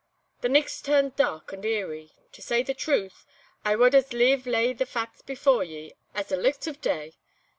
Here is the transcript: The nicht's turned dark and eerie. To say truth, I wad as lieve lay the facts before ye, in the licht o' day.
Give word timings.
The 0.41 0.49
nicht's 0.49 0.81
turned 0.81 1.15
dark 1.15 1.53
and 1.53 1.63
eerie. 1.63 2.11
To 2.31 2.41
say 2.41 2.63
truth, 2.63 3.23
I 3.63 3.75
wad 3.75 3.93
as 3.93 4.13
lieve 4.13 4.47
lay 4.47 4.73
the 4.73 4.87
facts 4.87 5.21
before 5.21 5.63
ye, 5.63 5.93
in 6.15 6.23
the 6.27 6.37
licht 6.37 6.67
o' 6.67 6.73
day. 6.73 7.13